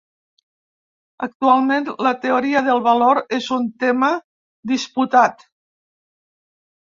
Actualment, 1.25 1.89
la 2.07 2.13
teoria 2.23 2.63
del 2.69 2.81
valor 2.87 3.21
és 3.39 3.49
un 3.57 3.67
tema 3.83 4.09
disputat. 4.71 5.45